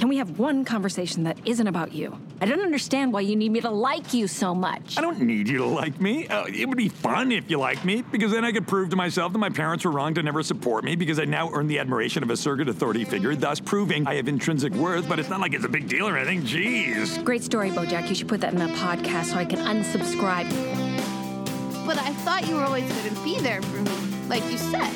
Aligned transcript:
Can 0.00 0.08
we 0.08 0.16
have 0.16 0.38
one 0.38 0.64
conversation 0.64 1.24
that 1.24 1.36
isn't 1.44 1.66
about 1.66 1.92
you? 1.92 2.18
I 2.40 2.46
don't 2.46 2.62
understand 2.62 3.12
why 3.12 3.20
you 3.20 3.36
need 3.36 3.52
me 3.52 3.60
to 3.60 3.68
like 3.68 4.14
you 4.14 4.28
so 4.28 4.54
much. 4.54 4.96
I 4.96 5.02
don't 5.02 5.20
need 5.20 5.46
you 5.46 5.58
to 5.58 5.66
like 5.66 6.00
me. 6.00 6.26
Uh, 6.26 6.46
it 6.46 6.66
would 6.66 6.78
be 6.78 6.88
fun 6.88 7.30
if 7.30 7.50
you 7.50 7.58
liked 7.58 7.84
me, 7.84 8.00
because 8.10 8.32
then 8.32 8.42
I 8.42 8.50
could 8.50 8.66
prove 8.66 8.88
to 8.88 8.96
myself 8.96 9.34
that 9.34 9.38
my 9.38 9.50
parents 9.50 9.84
were 9.84 9.90
wrong 9.90 10.14
to 10.14 10.22
never 10.22 10.42
support 10.42 10.84
me, 10.84 10.96
because 10.96 11.20
I 11.20 11.26
now 11.26 11.50
earn 11.52 11.66
the 11.66 11.78
admiration 11.78 12.22
of 12.22 12.30
a 12.30 12.36
surrogate 12.38 12.70
authority 12.70 13.04
figure, 13.04 13.34
thus 13.36 13.60
proving 13.60 14.06
I 14.06 14.14
have 14.14 14.26
intrinsic 14.26 14.72
worth, 14.72 15.06
but 15.06 15.18
it's 15.18 15.28
not 15.28 15.38
like 15.40 15.52
it's 15.52 15.66
a 15.66 15.68
big 15.68 15.86
deal 15.86 16.08
or 16.08 16.16
anything. 16.16 16.44
Jeez. 16.44 17.22
Great 17.22 17.42
story, 17.42 17.68
Bojack. 17.70 18.08
You 18.08 18.14
should 18.14 18.28
put 18.28 18.40
that 18.40 18.54
in 18.54 18.58
the 18.58 18.68
podcast 18.78 19.24
so 19.26 19.36
I 19.36 19.44
can 19.44 19.58
unsubscribe. 19.58 20.48
But 21.86 21.98
I 21.98 22.14
thought 22.24 22.48
you 22.48 22.54
were 22.54 22.64
always 22.64 22.90
going 22.90 23.14
to 23.14 23.22
be 23.22 23.38
there 23.40 23.60
for 23.60 23.82
me, 23.82 23.92
like 24.30 24.50
you 24.50 24.56
said. 24.56 24.94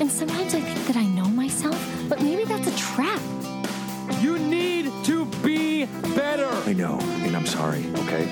And 0.00 0.10
sometimes 0.10 0.56
I 0.56 0.60
think 0.60 0.88
that 0.88 0.96
I 0.96 1.06
know 1.06 1.28
myself, 1.28 1.80
but 2.08 2.20
maybe 2.20 2.42
that's 2.42 2.66
a 2.66 2.76
trap. 2.76 3.20
You 4.22 4.38
need 4.38 4.86
to 5.06 5.24
be 5.42 5.86
better. 6.14 6.46
I 6.46 6.74
know, 6.74 6.96
and 7.26 7.34
I'm 7.36 7.44
sorry, 7.44 7.84
okay? 8.02 8.22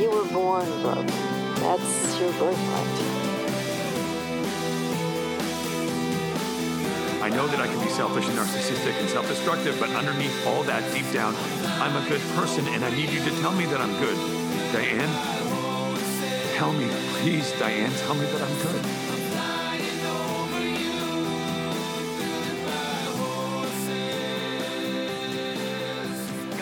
You 0.00 0.08
were 0.08 0.24
born 0.32 0.64
broken. 0.82 1.08
That's 1.08 2.20
your 2.20 2.30
birthright. 2.34 3.24
I 7.24 7.28
know 7.28 7.48
that 7.48 7.58
I 7.58 7.66
can 7.66 7.80
be 7.82 7.90
selfish 7.90 8.28
and 8.28 8.38
narcissistic 8.38 8.94
and 9.00 9.10
self 9.10 9.26
destructive, 9.26 9.80
but 9.80 9.90
underneath 9.90 10.46
all 10.46 10.62
that, 10.62 10.84
deep 10.94 11.10
down, 11.12 11.34
I'm 11.82 11.96
a 11.96 12.08
good 12.08 12.20
person, 12.36 12.64
and 12.68 12.84
I 12.84 12.90
need 12.90 13.10
you 13.10 13.18
to 13.18 13.30
tell 13.40 13.50
me 13.50 13.66
that 13.66 13.80
I'm 13.80 13.98
good. 13.98 14.16
Diane? 14.72 15.10
Tell 16.54 16.72
me, 16.72 16.86
please, 17.18 17.50
Diane, 17.58 17.90
tell 18.06 18.14
me 18.14 18.26
that 18.26 18.42
I'm 18.42 18.56
good. 18.62 19.03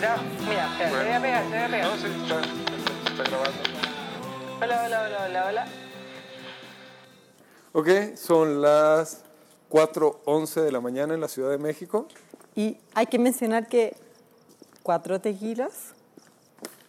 Mira, 0.03 0.17
mira, 0.41 0.65
espera, 0.65 0.89
te 0.89 1.05
voy 1.05 1.13
a 1.13 1.21
pegar, 1.21 1.43
te 1.43 1.49
voy 1.49 1.57
a 1.59 1.67
pegar. 1.69 1.87
No, 1.87 1.97
sí, 1.97 2.07
está, 2.23 2.41
está 3.09 3.23
grabando. 3.23 3.63
Hola, 4.61 4.83
hola, 4.85 5.01
hola, 5.05 5.25
hola, 5.29 5.45
hola. 5.47 5.67
Ok, 7.71 8.17
son 8.17 8.61
las 8.61 9.23
4.11 9.71 10.61
de 10.61 10.71
la 10.73 10.81
mañana 10.81 11.13
en 11.13 11.21
la 11.21 11.29
Ciudad 11.29 11.51
de 11.51 11.57
México. 11.57 12.09
Y 12.53 12.79
hay 12.93 13.05
que 13.05 13.17
mencionar 13.17 13.69
que 13.69 13.95
cuatro 14.83 15.21
tequilas 15.21 15.93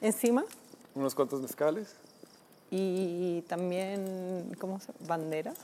encima 0.01 0.45
Unos 0.97 1.15
cuantos 1.15 1.41
mezcales. 1.41 1.95
y 2.73 3.42
también, 3.42 4.57
¿cómo 4.59 4.81
se 4.81 4.89
llama? 4.89 4.98
Bandera. 5.07 5.55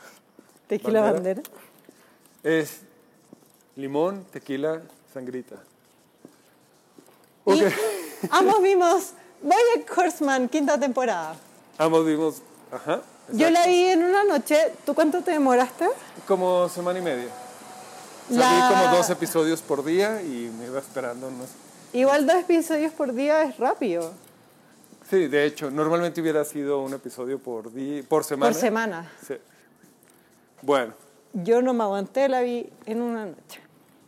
Tequila 0.68 1.00
Bandera. 1.00 1.42
bandera. 1.42 1.60
Es 2.44 2.82
limón, 3.74 4.24
tequila, 4.30 4.82
sangrita. 5.12 5.56
Ok. 7.44 7.56
Y 7.56 7.62
ambos 8.30 8.62
vimos 8.62 9.10
Bojack 9.42 9.96
Horseman, 9.98 10.48
quinta 10.48 10.78
temporada. 10.78 11.34
Ambos 11.78 12.04
vimos, 12.06 12.42
ajá. 12.70 13.00
Yo 13.32 13.46
exacto. 13.48 13.60
la 13.60 13.66
vi 13.66 13.84
en 13.84 14.02
una 14.04 14.24
noche. 14.24 14.72
¿Tú 14.84 14.94
cuánto 14.94 15.22
te 15.22 15.30
demoraste? 15.30 15.88
Como 16.26 16.68
semana 16.68 16.98
y 16.98 17.02
media. 17.02 17.28
La- 18.30 18.68
Vi 18.68 18.74
como 18.74 18.96
dos 18.96 19.08
episodios 19.10 19.62
por 19.62 19.84
día 19.84 20.20
y 20.22 20.50
me 20.58 20.66
iba 20.66 20.78
esperando. 20.78 21.30
No 21.30 21.44
sé. 21.44 21.52
Igual 21.98 22.26
dos 22.26 22.36
episodios 22.36 22.92
por 22.92 23.12
día 23.14 23.42
es 23.44 23.56
rápido. 23.58 24.12
Sí, 25.08 25.26
de 25.26 25.44
hecho, 25.44 25.70
normalmente 25.70 26.20
hubiera 26.20 26.44
sido 26.44 26.80
un 26.82 26.92
episodio 26.94 27.38
por, 27.38 27.72
día, 27.72 28.02
por 28.08 28.22
semana. 28.24 28.52
Por 28.52 28.60
semana. 28.60 29.10
Sí. 29.26 29.34
Bueno, 30.62 30.92
Yo 31.32 31.62
no 31.62 31.72
me 31.72 31.82
aguanté, 31.84 32.28
la 32.28 32.42
vi 32.42 32.68
en 32.86 33.00
una 33.02 33.26
noche. 33.26 33.60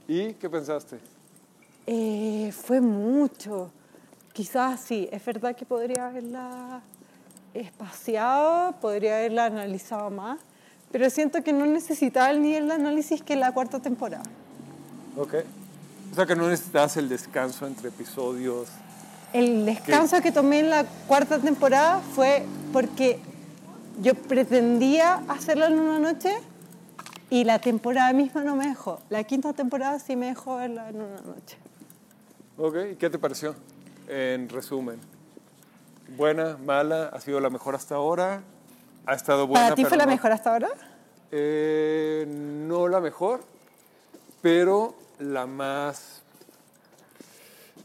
¿y 0.09 0.35
qué 0.35 0.51
pensaste? 0.51 0.99
Eh, 1.95 2.51
fue 2.53 2.81
mucho. 2.81 3.71
Quizás 4.33 4.81
sí, 4.81 5.11
es 5.13 5.23
verdad 5.27 5.55
que 5.55 5.67
podría 5.67 6.07
haberla 6.07 6.81
espaciado, 7.53 8.73
podría 8.81 9.19
haberla 9.19 9.45
analizado 9.45 10.09
más, 10.09 10.39
pero 10.91 11.11
siento 11.11 11.45
que 11.45 11.53
no 11.53 11.67
necesitaba 11.67 12.31
el 12.31 12.41
nivel 12.41 12.69
de 12.69 12.75
análisis 12.75 13.23
que 13.23 13.37
la 13.37 13.53
cuarta 13.53 13.79
temporada. 13.79 14.23
Ok. 15.19 15.35
O 16.13 16.15
sea 16.15 16.25
que 16.25 16.35
no 16.35 16.49
necesitas 16.49 16.97
el 16.97 17.11
descanso 17.11 17.67
entre 17.67 17.91
episodios. 17.91 18.69
El 19.35 19.67
descanso 19.67 20.23
que 20.23 20.33
tomé 20.33 20.61
en 20.61 20.71
la 20.71 20.87
cuarta 21.07 21.41
temporada 21.41 22.01
fue 22.15 22.47
porque 22.73 23.19
yo 24.01 24.15
pretendía 24.15 25.23
hacerlo 25.29 25.67
en 25.67 25.79
una 25.79 25.99
noche 25.99 26.35
y 27.29 27.45
la 27.45 27.59
temporada 27.59 28.15
misma 28.15 28.45
no 28.45 28.57
me 28.57 28.67
dejó. 28.67 28.99
La 29.11 29.25
quinta 29.25 29.53
temporada 29.53 29.99
sí 29.99 30.17
me 30.17 30.29
dejó 30.29 30.57
verla 30.57 30.89
en 30.89 30.97
una 30.97 31.21
noche. 31.21 31.59
Ok, 32.59 32.77
¿y 32.93 32.97
qué 32.97 33.11
te 33.11 33.19
pareció? 33.19 33.55
En 34.09 34.49
resumen. 34.49 34.99
¿Buena, 36.17 36.57
mala? 36.59 37.07
¿Ha 37.13 37.21
sido 37.21 37.41
la 37.41 37.51
mejor 37.51 37.75
hasta 37.75 37.95
ahora? 37.95 38.43
¿Ha 39.07 39.15
estado 39.15 39.47
buena? 39.47 39.67
¿Para 39.67 39.75
ti 39.75 39.85
fue 39.85 39.97
la 39.97 40.05
no- 40.05 40.13
mejor 40.13 40.33
hasta 40.33 40.53
ahora? 40.53 40.69
Eh, 41.31 42.27
no 42.29 42.89
la 42.89 43.01
mejor, 43.01 43.41
pero 44.43 44.95
la 45.19 45.47
más, 45.47 46.23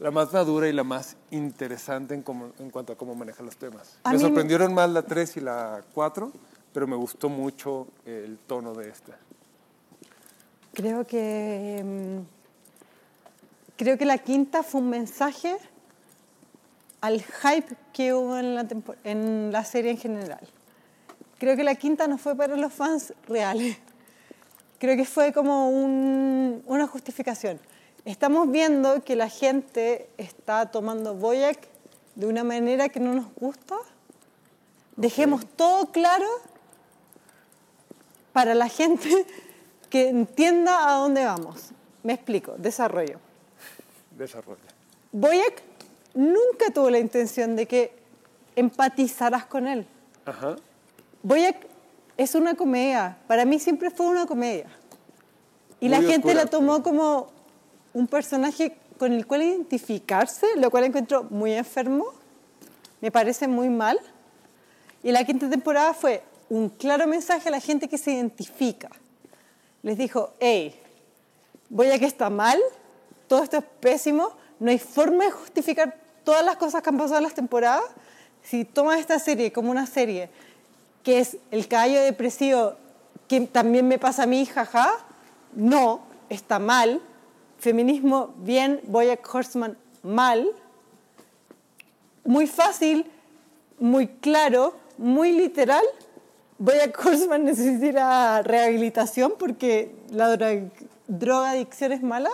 la 0.00 0.10
más 0.10 0.32
madura 0.32 0.68
y 0.68 0.72
la 0.72 0.84
más 0.84 1.16
interesante 1.30 2.14
en, 2.14 2.22
cómo- 2.22 2.52
en 2.58 2.70
cuanto 2.70 2.92
a 2.92 2.96
cómo 2.96 3.14
maneja 3.14 3.42
los 3.42 3.56
temas. 3.56 3.96
A 4.04 4.12
me 4.12 4.18
sorprendieron 4.18 4.74
más 4.74 4.90
la 4.90 5.02
3 5.02 5.38
y 5.38 5.40
la 5.40 5.82
4, 5.94 6.30
pero 6.74 6.86
me 6.86 6.96
gustó 6.96 7.30
mucho 7.30 7.86
el 8.04 8.38
tono 8.46 8.74
de 8.74 8.90
esta. 8.90 9.16
Creo 10.74 11.06
que 11.06 11.82
mm, 11.82 12.37
creo 13.78 13.96
que 13.96 14.04
la 14.04 14.18
quinta 14.18 14.62
fue 14.62 14.82
un 14.82 14.90
mensaje 14.90 15.56
al 17.00 17.22
hype 17.22 17.74
que 17.94 18.12
hubo 18.12 18.36
en 18.36 18.54
la, 18.54 18.66
en 19.04 19.50
la 19.52 19.64
serie 19.64 19.92
en 19.92 19.98
general. 19.98 20.40
Creo 21.38 21.56
que 21.56 21.62
la 21.64 21.76
quinta 21.76 22.06
no 22.08 22.18
fue 22.18 22.34
para 22.36 22.56
los 22.56 22.72
fans 22.72 23.14
reales. 23.26 23.78
Creo 24.78 24.96
que 24.96 25.04
fue 25.04 25.32
como 25.32 25.70
un- 25.70 26.62
una 26.66 26.86
justificación. 26.86 27.58
Estamos 28.04 28.50
viendo 28.50 29.02
que 29.04 29.14
la 29.16 29.28
gente 29.28 30.08
está 30.18 30.66
tomando 30.70 31.14
Boyac 31.14 31.58
de 32.16 32.26
una 32.26 32.42
manera 32.44 32.88
que 32.88 33.00
no 33.00 33.14
nos 33.14 33.32
gusta. 33.34 33.76
Dejemos 34.96 35.46
todo 35.56 35.86
claro 35.92 36.26
para 38.32 38.54
la 38.54 38.68
gente 38.68 39.08
que 39.90 40.08
entienda 40.08 40.88
a 40.90 40.96
dónde 40.98 41.24
vamos. 41.24 41.70
Me 42.02 42.12
explico, 42.14 42.54
desarrollo. 42.58 43.20
Desarrolla. 44.18 44.60
Boyac 45.12 45.62
nunca 46.14 46.70
tuvo 46.74 46.90
la 46.90 46.98
intención 46.98 47.54
de 47.54 47.66
que 47.66 47.92
empatizaras 48.56 49.46
con 49.46 49.68
él. 49.68 49.86
Ajá. 50.26 50.56
Boyac 51.22 51.66
es 52.16 52.34
una 52.34 52.54
comedia. 52.54 53.16
Para 53.28 53.44
mí 53.44 53.58
siempre 53.58 53.90
fue 53.90 54.06
una 54.06 54.26
comedia. 54.26 54.66
Y 55.80 55.88
la 55.88 56.02
gente 56.02 56.34
la 56.34 56.46
tomó 56.46 56.82
como 56.82 57.28
un 57.94 58.08
personaje 58.08 58.76
con 58.98 59.12
el 59.12 59.26
cual 59.26 59.42
identificarse, 59.42 60.46
lo 60.56 60.70
cual 60.70 60.84
encuentro 60.84 61.24
muy 61.30 61.52
enfermo. 61.52 62.06
Me 63.00 63.12
parece 63.12 63.46
muy 63.46 63.68
mal. 63.68 64.00
Y 65.04 65.12
la 65.12 65.24
quinta 65.24 65.48
temporada 65.48 65.94
fue 65.94 66.24
un 66.48 66.68
claro 66.68 67.06
mensaje 67.06 67.48
a 67.48 67.52
la 67.52 67.60
gente 67.60 67.88
que 67.88 67.96
se 67.96 68.12
identifica. 68.12 68.90
Les 69.82 69.96
dijo, 69.96 70.34
hey, 70.40 70.74
Boyac 71.68 72.02
está 72.02 72.28
mal, 72.30 72.58
todo 73.28 73.42
esto 73.42 73.58
es 73.58 73.64
pésimo, 73.80 74.30
no 74.58 74.70
hay 74.70 74.78
forma 74.78 75.24
de 75.24 75.30
justificar 75.30 75.96
todas 76.24 76.44
las 76.44 76.56
cosas 76.56 76.82
que 76.82 76.90
han 76.90 76.98
pasado 76.98 77.18
en 77.18 77.24
las 77.24 77.34
temporadas. 77.34 77.84
Si 78.42 78.64
tomas 78.64 78.98
esta 78.98 79.18
serie 79.18 79.52
como 79.52 79.70
una 79.70 79.86
serie 79.86 80.30
que 81.02 81.20
es 81.20 81.36
el 81.50 81.68
caballo 81.68 82.00
depresivo 82.00 82.74
que 83.28 83.40
también 83.42 83.86
me 83.86 83.98
pasa 83.98 84.24
a 84.24 84.26
mí, 84.26 84.44
jaja, 84.46 84.90
no, 85.54 86.00
está 86.28 86.58
mal. 86.58 87.00
Feminismo, 87.58 88.34
bien, 88.38 88.80
Boyack 88.84 89.34
Horseman, 89.34 89.76
mal. 90.02 90.48
Muy 92.24 92.46
fácil, 92.46 93.10
muy 93.78 94.08
claro, 94.08 94.74
muy 94.96 95.32
literal. 95.32 95.84
Boyack 96.58 96.98
Horseman 97.04 97.44
necesita 97.46 98.42
rehabilitación 98.42 99.34
porque 99.38 99.94
la 100.10 100.36
drogadicción 101.06 101.92
es 101.92 102.02
mala. 102.02 102.30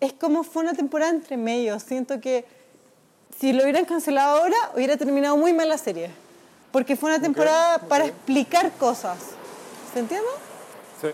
Es 0.00 0.12
como 0.12 0.44
fue 0.44 0.62
una 0.62 0.74
temporada 0.74 1.10
entre 1.10 1.36
medios. 1.36 1.82
Siento 1.82 2.20
que 2.20 2.44
si 3.38 3.52
lo 3.52 3.62
hubieran 3.62 3.84
cancelado 3.84 4.38
ahora, 4.38 4.56
hubiera 4.74 4.96
terminado 4.96 5.36
muy 5.36 5.52
mal 5.52 5.68
la 5.68 5.78
serie. 5.78 6.10
Porque 6.72 6.96
fue 6.96 7.10
una 7.10 7.20
temporada 7.20 7.78
para 7.78 8.06
explicar 8.06 8.72
cosas. 8.72 9.18
¿Se 9.92 10.00
entiende? 10.00 10.28
Sí. 11.00 11.08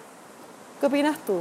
¿Qué 0.80 0.86
opinas 0.86 1.18
tú? 1.24 1.40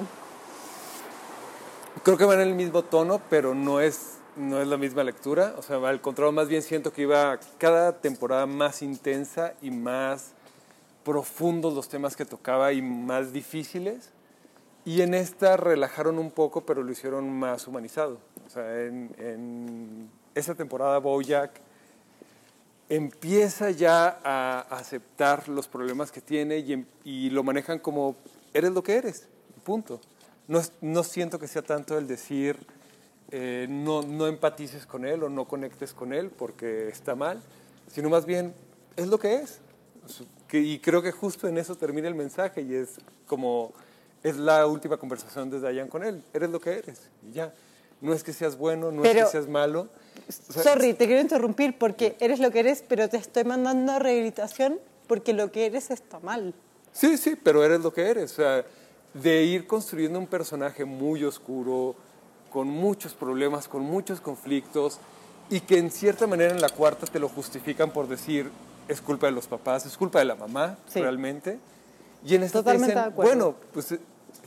Creo 2.04 2.18
que 2.18 2.26
van 2.26 2.42
en 2.42 2.50
el 2.50 2.56
mismo 2.56 2.84
tono, 2.84 3.22
pero 3.30 3.56
no 3.56 3.80
es, 3.80 4.18
no 4.36 4.62
es 4.62 4.68
la 4.68 4.78
misma 4.78 5.04
lectura. 5.04 5.56
O 5.58 5.64
sea, 5.64 5.78
al 5.78 6.02
contrario, 6.02 6.32
más 6.32 6.48
bien 6.48 6.62
siento 6.62 6.94
que 6.94 7.04
iba 7.04 7.40
cada 7.58 7.94
temporada 7.94 8.46
más 8.46 8.84
intensa 8.84 9.54
y 9.62 9.72
más 9.72 10.34
profundos 11.04 11.74
los 11.74 11.90
temas 11.90 12.16
que 12.16 12.26
tocaba 12.26 12.74
y 12.74 12.82
más 12.82 13.34
difíciles. 13.34 14.11
Y 14.84 15.02
en 15.02 15.14
esta 15.14 15.58
relajaron 15.58 16.18
un 16.18 16.32
poco, 16.32 16.66
pero 16.66 16.82
lo 16.84 16.92
hicieron 16.92 17.32
más 17.32 17.68
humanizado. 17.68 18.20
O 18.48 18.50
sea, 18.50 18.82
en, 18.82 19.14
en 19.20 20.10
esa 20.34 20.56
temporada 20.56 20.98
Bojack 20.98 21.52
empieza 22.90 23.72
ya 23.72 24.20
a 24.24 24.62
aceptar 24.70 25.48
los 25.48 25.68
problemas 25.68 26.12
que 26.12 26.20
tiene 26.20 26.58
y, 26.58 26.74
em- 26.74 26.86
y 27.04 27.30
lo 27.30 27.44
manejan 27.44 27.80
como 27.80 28.16
eres 28.54 28.72
lo 28.72 28.84
que 28.84 28.96
eres, 28.96 29.28
punto. 29.64 30.02
No, 30.48 30.62
no 30.82 31.04
siento 31.04 31.40
que 31.40 31.48
sea 31.48 31.62
tanto 31.62 31.98
el 31.98 32.08
decir 32.08 32.58
eh, 33.32 33.66
no, 33.70 34.02
no 34.02 34.28
empatices 34.28 34.86
con 34.86 35.06
él 35.06 35.24
o 35.24 35.30
no 35.30 35.46
conectes 35.46 35.94
con 35.94 36.12
él 36.12 36.32
porque 36.32 36.90
está 36.90 37.16
mal, 37.16 37.42
sino 37.88 38.10
más 38.10 38.26
bien 38.26 38.54
es 38.98 39.08
lo 39.08 39.18
que 39.18 39.36
es. 39.36 39.62
Y 40.52 40.80
creo 40.80 41.02
que 41.02 41.14
justo 41.14 41.48
en 41.48 41.58
eso 41.58 41.76
termina 41.76 42.10
el 42.10 42.16
mensaje 42.16 42.62
y 42.62 42.74
es 42.74 43.00
como 43.26 43.72
es 44.24 44.38
la 44.38 44.68
última 44.68 44.98
conversación 44.98 45.50
de 45.50 45.60
Diane 45.60 45.90
con 45.90 46.04
él, 46.04 46.24
eres 46.34 46.50
lo 46.50 46.60
que 46.60 46.78
eres 46.80 47.10
y 47.28 47.34
ya. 47.34 47.54
No 48.02 48.14
es 48.14 48.24
que 48.24 48.34
seas 48.34 48.58
bueno, 48.58 48.92
no 48.92 49.04
es 49.04 49.12
Pero- 49.12 49.26
que 49.26 49.32
seas 49.32 49.48
malo. 49.48 49.88
O 50.50 50.54
sea, 50.54 50.64
Sorry, 50.64 50.94
te 50.96 51.06
quiero 51.06 51.22
interrumpir 51.22 51.78
porque 51.78 52.16
eres 52.20 52.40
lo 52.40 52.50
que 52.52 52.60
eres, 52.62 52.84
pero 52.88 53.08
te 53.10 53.18
estoy 53.18 53.44
mandando 53.44 53.92
a 53.92 54.00
rehabilitación 54.00 54.80
porque 55.08 55.34
lo 55.34 55.52
que 55.52 55.68
eres 55.68 55.92
está 55.92 56.20
mal. 56.20 56.54
Sí, 56.94 57.18
sí, 57.18 57.36
pero 57.36 57.64
eres 57.64 57.82
lo 57.82 57.94
que 57.94 58.02
eres. 58.10 58.32
O 58.34 58.36
sea, 58.36 58.66
de 59.14 59.44
ir 59.44 59.68
construyendo 59.68 60.18
un 60.18 60.26
personaje 60.28 60.84
muy 60.86 61.24
oscuro, 61.24 61.96
con 62.52 62.68
muchos 62.68 63.14
problemas, 63.14 63.68
con 63.68 63.82
muchos 63.84 64.20
conflictos, 64.20 65.00
y 65.50 65.60
que 65.62 65.78
en 65.78 65.92
cierta 65.92 66.26
manera 66.28 66.52
en 66.54 66.62
la 66.62 66.70
cuarta 66.70 67.06
te 67.06 67.20
lo 67.20 67.30
justifican 67.30 67.92
por 67.92 68.08
decir 68.08 68.50
es 68.88 69.00
culpa 69.02 69.28
de 69.28 69.32
los 69.34 69.48
papás, 69.48 69.86
es 69.86 69.96
culpa 69.96 70.20
de 70.20 70.26
la 70.26 70.36
mamá, 70.36 70.78
Sí. 70.88 71.00
realmente. 71.02 71.60
Y 72.26 72.36
en 72.36 72.44
esta 72.44 72.64
te 72.64 72.72
dicen, 72.74 72.96
de 72.96 73.10
bueno, 73.10 73.56
pues 73.74 73.96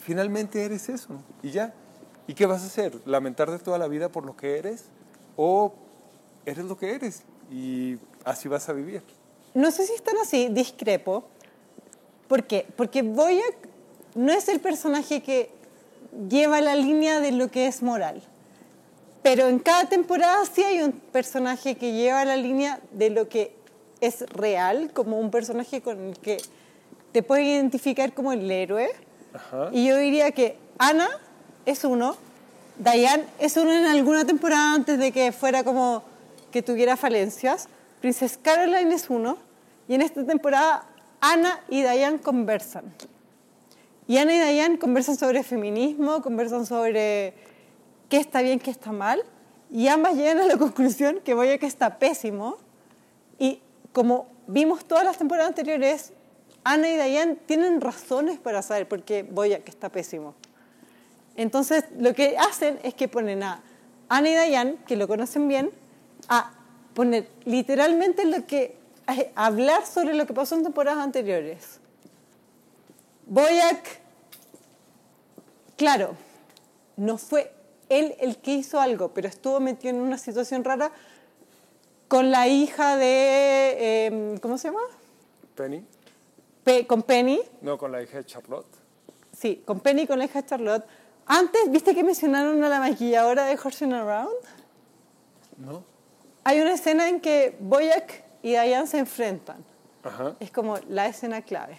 finalmente 0.05 0.65
eres 0.65 0.89
eso, 0.89 1.21
y 1.43 1.51
ya. 1.51 1.75
¿Y 2.27 2.35
qué 2.35 2.47
vas 2.47 2.63
a 2.63 2.67
hacer? 2.67 2.95
¿Lamentarte 3.07 3.59
toda 3.59 3.79
la 3.79 3.89
vida 3.89 4.09
por 4.09 4.25
lo 4.25 4.37
que 4.37 4.59
eres? 4.59 4.85
¿O 5.37 5.73
eres 6.47 6.65
lo 6.65 6.77
que 6.77 6.95
eres? 6.95 7.23
Y 7.51 7.99
así 8.25 8.49
vas 8.49 8.69
a 8.69 8.73
vivir. 8.73 9.03
No 9.55 9.71
sé 9.71 9.87
si 9.87 9.95
están 9.95 10.17
así, 10.19 10.49
discrepo. 10.49 11.25
¿Por 12.29 12.45
qué? 12.45 12.67
Porque 12.77 13.03
Boyack 13.03 13.57
no 14.15 14.33
es 14.33 14.49
el 14.49 14.61
personaje 14.61 15.23
que 15.23 15.51
lleva 16.29 16.61
la 16.61 16.75
línea 16.75 17.21
de 17.21 17.33
lo 17.33 17.51
que 17.51 17.67
es 17.67 17.83
moral. 17.83 18.23
Pero 19.23 19.49
en 19.49 19.59
cada 19.59 19.89
temporada 19.89 20.45
sí 20.45 20.63
hay 20.63 20.83
un 20.83 20.93
personaje 20.93 21.77
que 21.77 21.93
lleva 21.93 22.25
la 22.25 22.37
línea 22.37 22.81
de 22.93 23.11
lo 23.11 23.29
que 23.29 23.55
es 24.01 24.21
real, 24.31 24.91
como 24.93 25.19
un 25.19 25.31
personaje 25.31 25.81
con 25.81 26.09
el 26.09 26.19
que 26.19 26.39
te 27.13 27.23
puedes 27.23 27.47
identificar 27.47 28.13
como 28.13 28.33
el 28.33 28.51
héroe. 28.51 28.91
Ajá. 29.35 29.69
Y 29.73 29.87
yo 29.87 29.97
diría 29.97 30.31
que 30.31 30.57
Ana 30.79 31.09
es 31.67 31.85
uno, 31.85 32.17
Diane 32.79 33.25
es 33.39 33.57
uno 33.57 33.73
en 33.73 33.85
alguna 33.85 34.25
temporada 34.25 34.75
antes 34.75 34.99
de 34.99 35.13
que 35.13 35.33
fuera 35.33 35.65
como 35.65 36.03
que 36.51 36.63
tuviera 36.63 36.97
falencias, 36.97 37.69
Princess 38.01 38.39
Caroline 38.41 38.95
es 38.95 39.11
uno, 39.11 39.37
y 39.89 39.95
en 39.95 40.03
esta 40.03 40.25
temporada 40.25 40.87
Ana 41.21 41.61
y 41.69 41.83
Diane 41.83 42.21
conversan. 42.21 42.95
Y 44.07 44.19
Ana 44.19 44.35
y 44.35 44.53
Diane 44.53 44.79
conversan 44.79 45.17
sobre 45.17 45.43
feminismo, 45.43 46.23
conversan 46.23 46.67
sobre 46.67 47.35
qué 48.09 48.19
está 48.19 48.43
bien, 48.43 48.61
qué 48.61 48.71
está 48.71 48.93
mal, 48.93 49.23
y 49.71 49.89
ambas 49.89 50.15
llegan 50.15 50.39
a 50.39 50.47
la 50.47 50.57
conclusión 50.57 51.21
que 51.25 51.35
Boyack 51.35 51.63
está 51.65 51.99
pésimo, 51.99 52.59
y 53.39 53.61
como 53.93 54.29
vimos 54.47 54.85
todas 54.85 55.05
las 55.05 55.17
temporadas 55.17 55.49
anteriores, 55.49 56.13
Ana 56.65 56.89
y 56.89 56.97
Diane 56.97 57.37
tienen 57.47 57.81
razones 57.81 58.39
para 58.39 58.63
saber 58.63 58.89
por 58.89 59.03
qué 59.03 59.23
Boyack 59.23 59.69
está 59.69 59.91
pésimo. 59.91 60.35
Entonces, 61.37 61.85
lo 61.99 62.15
que 62.15 62.37
hacen 62.39 62.79
es 62.83 62.95
que 62.95 63.07
ponen 63.07 63.43
a 63.43 63.63
Ana 64.09 64.31
y 64.31 64.49
Diane, 64.49 64.77
que 64.87 64.97
lo 64.97 65.07
conocen 65.07 65.47
bien, 65.47 65.71
a 66.29 66.53
poner 66.95 67.29
literalmente 67.45 68.25
lo 68.25 68.47
que, 68.47 68.77
a 69.07 69.47
hablar 69.47 69.85
sobre 69.87 70.15
lo 70.15 70.27
que 70.27 70.33
pasó 70.33 70.55
en 70.55 70.63
temporadas 70.63 71.05
anteriores. 71.05 71.81
Boyack, 73.27 74.01
claro, 75.77 76.15
no 76.97 77.19
fue 77.19 77.53
él 77.89 78.15
el 78.21 78.39
que 78.39 78.55
hizo 78.55 78.81
algo, 78.81 79.13
pero 79.13 79.29
estuvo 79.29 79.61
metido 79.61 79.95
en 79.95 80.01
una 80.01 80.19
situación 80.19 80.65
rara 80.65 80.93
con 82.09 82.31
la 82.31 82.49
hija 82.49 82.97
de, 82.97 84.07
em, 84.07 84.39
¿cómo 84.39 84.57
se 84.57 84.69
llama? 84.69 84.81
Penny. 85.57 85.85
Pe- 86.65 86.87
con 86.87 87.03
Penny, 87.03 87.41
No, 87.61 87.77
con 87.79 87.93
la 87.93 88.03
hija 88.03 88.19
de 88.19 88.25
Charlotte. 88.27 88.67
sí, 89.39 89.63
con 89.67 89.81
Penny 89.81 90.03
y 90.03 90.07
con 90.07 90.19
la 90.19 90.25
hija 90.25 90.41
de 90.43 90.49
Charlotte. 90.49 90.85
Antes, 91.27 91.71
¿viste 91.71 91.95
que 91.95 92.03
mencionaron 92.05 92.63
a 92.65 92.69
la 92.69 92.81
maquilladora 92.81 93.45
de 93.47 93.59
Horsing 93.63 93.93
Around? 93.93 94.35
¿No? 95.59 95.83
Hay 96.45 96.61
una 96.61 96.75
escena 96.75 97.09
en 97.09 97.21
que 97.21 97.57
Boyack 97.61 98.25
y 98.43 98.51
Diane 98.51 98.87
se 98.87 98.99
enfrentan. 98.99 99.65
Ajá. 100.03 100.37
Es 100.41 100.51
como 100.51 100.77
la 100.89 101.07
escena 101.07 101.41
clave. 101.43 101.79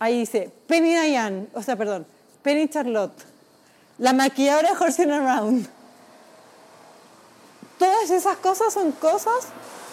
Ahí 0.00 0.18
dice, 0.20 0.50
Penny 0.66 0.90
y 0.96 1.10
Diane, 1.10 1.46
o 1.54 1.62
sea, 1.62 1.76
perdón, 1.76 2.06
Penny 2.42 2.62
y 2.62 2.68
Charlotte, 2.68 3.12
la 3.98 4.12
maquilladora 4.12 4.70
de 4.72 4.76
Horsing 4.84 5.10
Around. 5.12 5.68
Todas 7.78 8.10
esas 8.10 8.36
cosas 8.38 8.72
son 8.72 8.92
cosas 8.92 9.46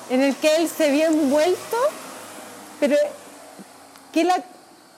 en 0.10 0.22
el 0.22 0.36
que 0.36 0.56
él 0.58 0.68
se 0.68 0.92
vio 0.92 1.08
envuelto, 1.08 1.78
pero 2.80 2.96
que 4.12 4.22
él, 4.22 4.30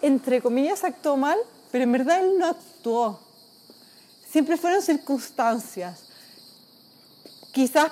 entre 0.02 0.42
comillas, 0.42 0.84
actuó 0.84 1.18
mal, 1.18 1.38
pero 1.72 1.84
en 1.84 1.92
verdad 1.92 2.20
él 2.20 2.38
no 2.38 2.48
actuó. 2.48 3.20
Siempre 4.30 4.58
fueron 4.58 4.82
circunstancias. 4.82 6.04
Quizás 7.52 7.92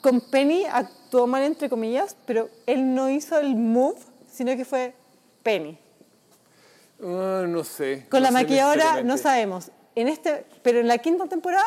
con 0.00 0.20
Penny 0.20 0.64
actuó 0.70 1.26
mal, 1.26 1.42
entre 1.42 1.68
comillas, 1.68 2.16
pero 2.26 2.48
él 2.66 2.94
no 2.94 3.10
hizo 3.10 3.38
el 3.38 3.54
move, 3.54 3.98
sino 4.30 4.56
que 4.56 4.64
fue 4.64 4.94
Penny. 5.42 5.78
Ah, 7.02 7.44
no 7.46 7.64
sé. 7.64 8.06
Con 8.10 8.20
no 8.20 8.24
la 8.24 8.30
maquilladora 8.30 9.02
no 9.02 9.18
sabemos. 9.18 9.70
En 9.94 10.08
este, 10.08 10.44
pero 10.62 10.80
en 10.80 10.88
la 10.88 10.98
quinta 10.98 11.26
temporada, 11.26 11.66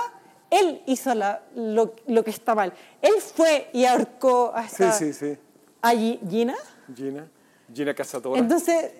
él 0.49 0.81
hizo 0.85 1.13
la- 1.13 1.41
lo, 1.55 1.93
lo 2.07 2.23
que 2.23 2.31
está 2.31 2.55
mal. 2.55 2.73
Él 3.01 3.13
fue 3.21 3.69
y 3.73 3.85
ahorcó 3.85 4.51
a, 4.53 4.67
Sí, 4.67 4.83
sí, 4.97 5.13
sí. 5.13 5.37
a 5.81 5.93
Gi- 5.93 6.19
Gina. 6.29 6.55
Gina. 6.95 7.27
Gina 7.73 7.93
Cazadora. 7.93 8.39
Entonces, 8.39 8.91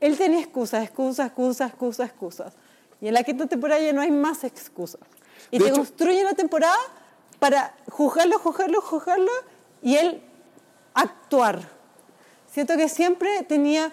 él 0.00 0.16
tenía 0.16 0.40
excusas, 0.40 0.84
excusas, 0.84 1.26
excusas, 1.26 1.70
excusas, 1.70 2.08
excusas. 2.10 2.52
Y 3.00 3.08
en 3.08 3.14
la 3.14 3.22
quinta 3.22 3.46
temporada 3.46 3.80
ya 3.80 3.92
no 3.92 4.00
hay 4.00 4.10
más 4.10 4.44
excusas. 4.44 5.00
Y 5.50 5.58
De 5.58 5.64
te 5.64 5.70
hecho- 5.70 5.78
construye 5.78 6.22
una 6.22 6.34
temporada 6.34 6.76
para 7.38 7.74
juzgarlo, 7.90 8.38
juzgarlo, 8.38 8.80
juzgarlo 8.80 9.30
y 9.82 9.96
él 9.96 10.22
actuar. 10.94 11.60
Siento 12.50 12.76
que 12.76 12.88
siempre 12.88 13.42
tenía, 13.42 13.92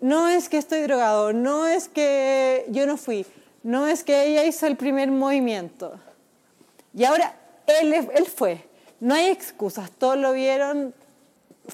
no 0.00 0.28
es 0.28 0.48
que 0.48 0.58
estoy 0.58 0.82
drogado, 0.82 1.32
no 1.32 1.66
es 1.66 1.88
que 1.88 2.66
yo 2.70 2.86
no 2.86 2.96
fui, 2.96 3.24
no 3.62 3.86
es 3.86 4.02
que 4.04 4.26
ella 4.26 4.44
hizo 4.44 4.66
el 4.66 4.76
primer 4.76 5.10
movimiento. 5.10 5.94
Y 6.92 7.04
ahora 7.04 7.34
él, 7.66 7.94
él 7.94 8.26
fue. 8.26 8.64
No 8.98 9.14
hay 9.14 9.26
excusas, 9.28 9.90
todos 9.92 10.16
lo 10.18 10.32
vieron, 10.32 10.92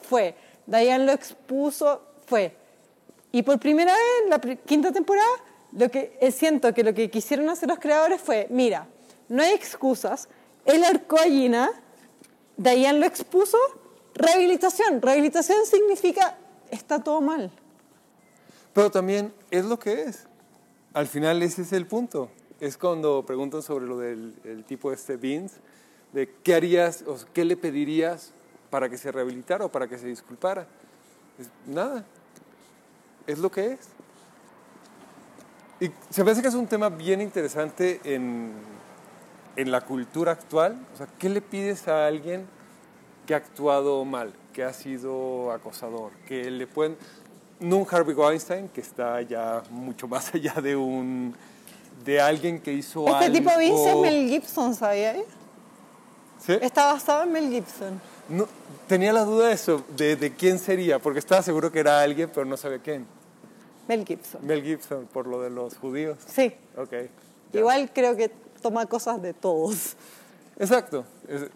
fue. 0.09 0.35
Diane 0.67 1.05
lo 1.05 1.13
expuso, 1.13 2.03
fue. 2.27 2.57
Y 3.33 3.43
por 3.43 3.59
primera 3.59 3.93
vez 3.93 4.03
en 4.25 4.31
la 4.31 4.57
quinta 4.57 4.93
temporada, 4.93 5.29
lo 5.73 5.91
que 5.91 6.17
eh, 6.21 6.31
siento 6.31 6.73
que 6.73 6.83
lo 6.83 6.95
que 6.95 7.11
quisieron 7.11 7.49
hacer 7.49 7.69
los 7.69 7.79
creadores 7.79 8.21
fue, 8.21 8.47
mira, 8.51 8.87
no 9.29 9.43
hay 9.43 9.53
excusas, 9.53 10.29
él 10.65 10.85
arcó 10.85 11.19
a 11.21 11.25
Diane 12.57 12.99
lo 12.99 13.07
expuso, 13.07 13.59
rehabilitación. 14.15 15.03
Rehabilitación 15.03 15.67
significa, 15.67 16.39
está 16.71 17.03
todo 17.03 17.21
mal. 17.21 17.51
Pero 18.73 18.91
también 18.91 19.33
es 19.51 19.65
lo 19.65 19.79
que 19.79 20.03
es. 20.03 20.27
Al 20.95 21.07
final 21.07 21.43
ese 21.43 21.63
es 21.63 21.73
el 21.73 21.87
punto. 21.87 22.31
Es 22.59 22.79
cuando 22.79 23.25
preguntan 23.27 23.63
sobre 23.63 23.87
lo 23.87 23.99
del 23.99 24.35
el 24.45 24.65
tipo 24.65 24.93
este 24.93 25.17
Vince, 25.17 25.57
de 26.13 26.33
qué 26.43 26.55
harías 26.55 27.05
o 27.07 27.17
qué 27.35 27.45
le 27.45 27.57
pedirías 27.57 28.33
para 28.71 28.89
que 28.89 28.99
se 28.99 29.13
rehabilitara 29.13 29.65
o 29.65 29.69
para 29.71 29.89
que 29.89 29.99
se 29.99 30.07
disculpara. 30.07 30.67
Es 31.39 31.49
nada. 31.67 32.05
Es 33.27 33.39
lo 33.39 33.51
que 33.51 33.73
es. 33.73 33.89
Y 35.81 35.91
se 36.11 36.25
me 36.25 36.31
hace 36.31 36.43
que 36.43 36.49
es 36.49 36.55
un 36.55 36.67
tema 36.67 36.89
bien 36.89 37.21
interesante 37.21 38.01
en, 38.05 38.53
en 39.57 39.71
la 39.71 39.83
cultura 39.83 40.33
actual. 40.33 40.77
O 40.95 40.97
sea, 40.97 41.07
¿qué 41.19 41.29
le 41.29 41.43
pides 41.43 41.87
a 41.89 42.07
alguien 42.07 42.47
que 43.27 43.35
ha 43.35 43.39
actuado 43.39 44.05
mal, 44.05 44.33
que 44.53 44.65
ha 44.65 44.73
sido 44.73 45.53
acosador, 45.53 46.13
que 46.27 46.51
le 46.51 46.67
pueden... 46.67 46.97
No 47.59 47.79
un 47.79 47.87
Harvey 47.91 48.15
Weinstein, 48.15 48.69
que 48.69 48.81
está 48.81 49.21
ya 49.23 49.63
mucho 49.71 50.07
más 50.09 50.35
allá 50.35 50.55
de 50.55 50.77
un... 50.77 51.35
de 52.05 52.21
alguien 52.21 52.61
que 52.61 52.73
hizo 52.73 53.07
Este 53.07 53.25
algo... 53.25 53.39
tipo 53.39 53.59
Vince 53.59 53.91
es 53.91 53.97
Mel 53.97 54.29
Gibson, 54.29 54.75
¿sabía? 54.75 55.17
¿Sí? 56.39 56.53
Está 56.61 56.93
basado 56.93 57.25
en 57.25 57.33
Mel 57.33 57.51
Gibson. 57.51 58.01
No, 58.29 58.47
tenía 58.89 59.13
la 59.13 59.25
duda 59.25 59.49
de 59.49 59.55
eso, 59.55 59.85
de, 59.97 60.17
de 60.17 60.33
quién 60.35 60.59
sería, 60.59 60.99
porque 60.99 61.19
estaba 61.19 61.43
seguro 61.43 61.71
que 61.71 61.81
era 61.81 62.01
alguien, 62.01 62.31
pero 62.33 62.45
no 62.47 62.57
sabía 62.57 62.79
quién. 62.79 63.07
Mel 63.89 64.05
Gibson. 64.05 64.45
Mel 64.45 64.63
Gibson, 64.63 65.07
por 65.13 65.27
lo 65.27 65.41
de 65.43 65.51
los 65.51 65.77
judíos. 65.77 66.19
Sí. 66.27 66.53
Ok. 66.77 66.93
ya. 67.53 67.61
Igual 67.61 67.91
creo 67.95 68.17
que 68.17 68.31
toma 68.61 68.87
cosas 68.87 69.23
de 69.23 69.33
todos. 69.33 69.95
Exacto. 70.59 71.05
Es- 71.29 71.47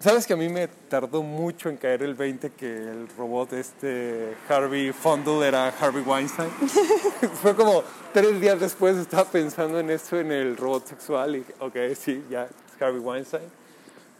Sabes 0.00 0.28
que 0.28 0.32
a 0.32 0.36
mí 0.36 0.48
me 0.48 0.68
tardó 0.68 1.24
mucho 1.24 1.68
en 1.68 1.76
caer 1.76 2.04
el 2.04 2.14
20 2.14 2.50
que 2.50 2.72
el 2.72 3.08
robot 3.18 3.52
este 3.54 4.32
Harvey 4.48 4.92
Fondle 4.92 5.44
era 5.48 5.70
Harvey 5.70 6.04
Weinstein. 6.04 6.48
Fue 7.42 7.56
como 7.56 7.82
tres 8.12 8.40
días 8.40 8.60
después 8.60 8.96
estaba 8.96 9.24
pensando 9.24 9.80
en 9.80 9.90
eso 9.90 10.16
en 10.20 10.30
el 10.30 10.56
robot 10.56 10.86
sexual 10.86 11.34
y 11.34 11.44
ok, 11.58 11.74
sí, 11.98 12.24
ya 12.30 12.44
es 12.44 12.80
Harvey 12.80 13.00
Weinstein. 13.00 13.42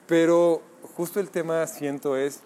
Pero 0.08 0.62
justo 0.96 1.20
el 1.20 1.30
tema 1.30 1.66
siento 1.66 2.16
es 2.16 2.40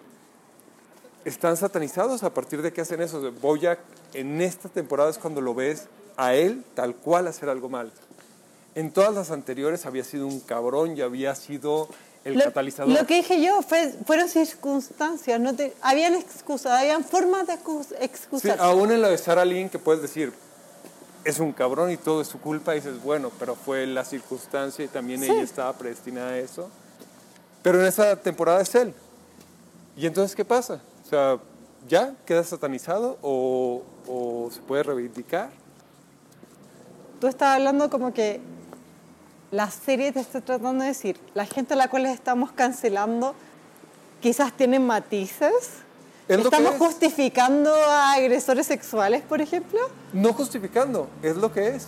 están 1.25 1.55
satanizados 1.57 2.23
a 2.23 2.33
partir 2.33 2.61
de 2.61 2.73
que 2.73 2.81
hacen 2.81 3.01
eso. 3.01 3.31
Boyack 3.41 3.79
en 4.13 4.41
esta 4.41 4.69
temporada 4.69 5.09
es 5.09 5.17
cuando 5.17 5.41
lo 5.41 5.55
ves 5.55 5.85
a 6.17 6.33
él 6.33 6.63
tal 6.75 6.95
cual 6.95 7.27
hacer 7.27 7.49
algo 7.49 7.69
mal. 7.69 7.91
En 8.75 8.91
todas 8.91 9.13
las 9.13 9.31
anteriores 9.31 9.85
había 9.85 10.03
sido 10.03 10.27
un 10.27 10.39
cabrón 10.41 10.97
y 10.97 11.01
había 11.01 11.33
sido 11.35 11.87
el 12.25 12.35
Lo, 12.37 12.43
catalizador. 12.45 12.91
lo 12.93 13.05
que 13.05 13.15
dije 13.15 13.41
yo 13.43 13.61
fue, 13.61 13.93
fueron 14.05 14.27
circunstancias, 14.29 15.39
no 15.39 15.55
te, 15.55 15.73
habían 15.81 16.15
excusas, 16.15 16.71
habían 16.79 17.03
formas 17.03 17.47
de 17.47 17.55
Sí, 17.57 17.95
excusar. 17.99 18.57
aún 18.59 18.91
en 18.91 19.01
la 19.01 19.09
de 19.09 19.17
Sarah 19.17 19.45
Lynn 19.45 19.69
que 19.69 19.77
puedes 19.79 20.01
decir, 20.01 20.31
es 21.25 21.39
un 21.39 21.51
cabrón 21.53 21.91
y 21.91 21.97
todo 21.97 22.21
es 22.21 22.27
su 22.27 22.39
culpa, 22.39 22.73
y 22.75 22.79
dices, 22.79 23.01
bueno, 23.03 23.31
pero 23.39 23.55
fue 23.55 23.85
la 23.87 24.03
circunstancia 24.05 24.83
y 24.85 24.87
también 24.87 25.21
Sí. 25.21 25.29
ella 25.31 25.41
estaba 25.41 25.73
predestinada 25.73 26.31
a 26.31 26.37
eso. 26.39 26.69
Pero 27.63 27.79
en 27.81 27.87
esa 27.87 28.15
temporada 28.17 28.61
es 28.61 28.75
él. 28.75 28.93
¿Y 29.97 30.05
entonces 30.05 30.35
qué 30.35 30.45
pasa? 30.45 30.79
O 31.05 31.09
sea, 31.09 31.37
¿ya 31.87 32.13
queda 32.25 32.43
satanizado 32.43 33.17
o, 33.21 33.81
o 34.07 34.49
se 34.51 34.59
puede 34.61 34.83
reivindicar? 34.83 35.49
Tú 37.19 37.27
estabas 37.27 37.55
hablando 37.55 37.89
como 37.89 38.13
que 38.13 38.41
la 39.51 39.69
serie 39.71 40.11
te 40.11 40.19
está 40.19 40.41
tratando 40.41 40.81
de 40.83 40.89
decir, 40.89 41.19
la 41.33 41.45
gente 41.45 41.73
a 41.73 41.77
la 41.77 41.87
cual 41.89 42.05
estamos 42.05 42.51
cancelando 42.51 43.33
quizás 44.21 44.51
tienen 44.53 44.85
matices. 44.85 45.53
Es 46.27 46.39
¿Estamos 46.39 46.73
es. 46.73 46.79
justificando 46.79 47.73
a 47.73 48.13
agresores 48.13 48.65
sexuales, 48.65 49.21
por 49.21 49.41
ejemplo? 49.41 49.79
No 50.13 50.33
justificando, 50.33 51.07
es 51.21 51.35
lo 51.35 51.51
que 51.53 51.67
es. 51.75 51.87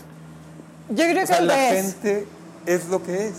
Yo 0.90 1.06
creo 1.06 1.18
O 1.18 1.22
que 1.22 1.28
sea, 1.28 1.42
la 1.42 1.56
gente 1.56 2.28
es 2.66 2.88
lo 2.90 3.02
que 3.02 3.28
es. 3.28 3.34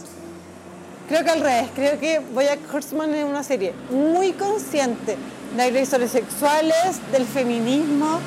Creo 1.09 1.25
que 1.25 1.31
al 1.31 1.41
revés. 1.41 1.71
Creo 1.75 1.99
que 1.99 2.19
Bojack 2.19 2.59
Horseman 2.73 3.15
es 3.15 3.25
una 3.25 3.43
serie 3.43 3.73
muy 3.91 4.33
consciente 4.33 5.17
de 5.57 5.63
agresores 5.63 6.11
sexuales, 6.11 7.01
del 7.13 7.27
feminismo. 7.27 8.21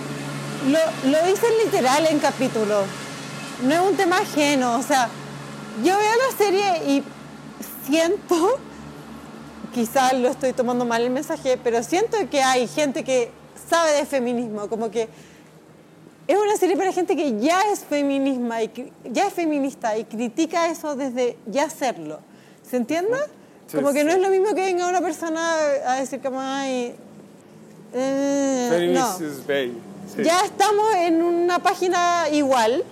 Lo, 0.67 1.11
lo 1.11 1.25
dicen 1.25 1.49
literal 1.63 2.07
en 2.07 2.19
capítulos. 2.19 2.85
No 3.63 3.73
es 3.73 3.79
un 3.81 3.95
tema 3.95 4.17
ajeno. 4.17 4.77
O 4.77 4.83
sea, 4.83 5.09
yo 5.83 5.97
veo 5.97 6.11
la 6.29 6.37
serie 6.37 6.83
y 6.87 7.03
siento, 7.85 8.59
quizás 9.73 10.13
lo 10.13 10.29
estoy 10.29 10.53
tomando 10.53 10.85
mal 10.85 11.01
el 11.01 11.09
mensaje, 11.09 11.59
pero 11.61 11.83
siento 11.83 12.17
que 12.29 12.41
hay 12.41 12.67
gente 12.67 13.03
que 13.03 13.31
sabe 13.69 13.91
de 13.91 14.05
feminismo, 14.05 14.67
como 14.67 14.89
que 14.89 15.09
es 16.27 16.37
una 16.37 16.55
serie 16.57 16.77
para 16.77 16.93
gente 16.93 17.15
que 17.15 17.39
ya 17.39 17.61
es 17.71 17.85
ya 19.11 19.27
es 19.27 19.33
feminista 19.33 19.97
y 19.97 20.05
critica 20.05 20.69
eso 20.69 20.95
desde 20.95 21.37
ya 21.47 21.63
hacerlo. 21.63 22.19
¿Se 22.69 22.77
entiende? 22.77 23.17
Sí, 23.67 23.77
como 23.77 23.93
que 23.93 24.03
no 24.03 24.11
es 24.11 24.19
lo 24.19 24.29
mismo 24.29 24.53
que 24.55 24.61
venga 24.61 24.87
una 24.87 25.01
persona 25.01 25.57
a 25.85 25.95
decir 25.95 26.21
como 26.21 26.39
ay 26.41 26.95
eh, 27.93 28.91
no. 28.93 29.17
Sí. 29.17 30.23
Ya 30.23 30.41
estamos 30.41 30.93
en 30.95 31.21
una 31.21 31.59
página 31.59 32.27
igual. 32.31 32.83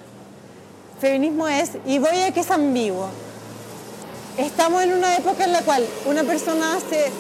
Feminismo 1.00 1.48
es 1.48 1.72
y 1.86 2.00
voy 2.00 2.18
a 2.22 2.32
que 2.32 2.40
es 2.40 2.52
ambiguo. 2.52 3.10
Estamos 4.38 4.84
en 4.84 4.94
una 4.94 5.16
época 5.18 5.46
en 5.46 5.52
la 5.52 5.62
cual 5.62 5.86
una 6.06 6.24
persona 6.24 6.78
se, 6.90 7.12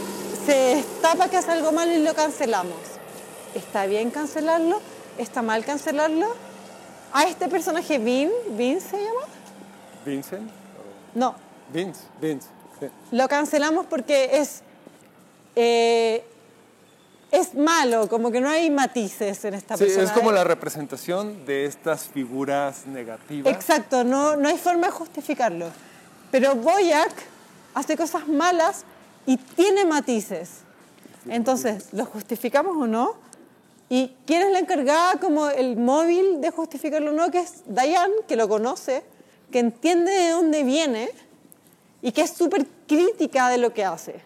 se 0.46 0.76
destapa 0.76 1.30
que 1.30 1.38
hace 1.38 1.52
algo 1.52 1.72
mal 1.72 1.92
y 1.92 2.00
lo 2.04 2.14
cancelamos. 2.14 2.78
¿Está 3.54 3.86
bien 3.86 4.12
cancelarlo? 4.12 4.80
¿Está 5.18 5.42
mal 5.42 5.66
cancelarlo? 5.66 6.28
A 7.14 7.24
este 7.24 7.48
personaje, 7.48 7.98
Vin, 7.98 8.30
¿Vin 8.52 8.82
se 8.82 8.98
llama? 8.98 9.22
Vincent. 10.06 10.50
No, 11.16 11.36
Vince, 11.74 12.02
Vince. 12.22 12.48
sí. 12.80 12.88
lo 13.12 13.28
cancelamos 13.28 13.86
porque 13.88 14.38
es, 14.40 14.62
eh, 15.56 16.24
es 17.32 17.54
malo, 17.56 18.08
como 18.08 18.32
que 18.32 18.40
no 18.40 18.50
hay 18.50 18.70
matices 18.70 19.44
en 19.46 19.54
esta 19.54 19.76
Sí, 19.78 19.84
persona. 19.86 20.06
es 20.06 20.12
como 20.12 20.32
la 20.32 20.44
representación 20.44 21.46
de 21.46 21.66
estas 21.66 22.04
figuras 22.08 22.86
negativas. 22.88 23.54
Exacto, 23.54 24.04
no, 24.04 24.36
no 24.38 24.48
hay 24.48 24.58
forma 24.58 24.88
de 24.88 24.94
justificarlo. 24.94 25.68
Pero 26.32 26.56
Boyack 26.56 27.12
hace 27.74 27.98
cosas 27.98 28.28
malas 28.28 28.84
y 29.26 29.38
tiene 29.38 29.86
matices. 29.86 30.50
Entonces, 31.28 31.90
¿lo 31.92 32.06
justificamos 32.06 32.78
o 32.78 32.88
no? 32.88 33.16
¿Y 33.90 34.14
quién 34.26 34.42
es 34.44 34.52
la 34.52 34.60
encargada 34.60 35.14
como 35.20 35.50
el 35.50 35.76
móvil 35.78 36.40
de 36.42 36.52
justificarlo 36.52 37.12
o 37.12 37.14
no? 37.14 37.30
Que 37.32 37.40
es 37.40 37.64
Diane, 37.66 38.14
que 38.28 38.36
lo 38.38 38.48
conoce, 38.50 39.04
que 39.52 39.60
entiende 39.60 40.12
de 40.12 40.30
dónde 40.32 40.64
viene 40.64 41.10
y 42.02 42.12
que 42.12 42.22
es 42.22 42.32
súper 42.32 42.66
crítica 42.88 43.50
de 43.50 43.58
lo 43.58 43.74
que 43.74 43.84
hace. 43.86 44.22